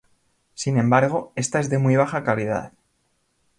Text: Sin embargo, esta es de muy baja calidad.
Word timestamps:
Sin 0.55 0.79
embargo, 0.79 1.31
esta 1.35 1.59
es 1.59 1.69
de 1.69 1.77
muy 1.77 1.95
baja 1.95 2.23
calidad. 2.23 2.73